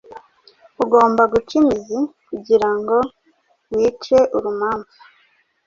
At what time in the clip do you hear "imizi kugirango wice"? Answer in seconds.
1.61-4.17